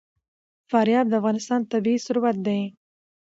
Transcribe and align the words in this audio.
فاریاب 0.69 1.05
د 1.09 1.13
افغانستان 1.21 1.61
طبعي 1.71 1.95
ثروت 2.05 2.37
دی. 2.47 2.61